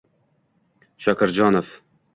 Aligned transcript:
shokirjonov 1.05 1.73